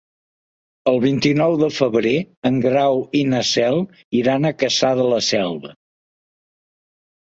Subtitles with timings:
[0.91, 2.15] El vint-i-nou de febrer
[2.51, 3.81] en Grau i na Cel
[4.25, 5.79] iran a Cassà de la Selva.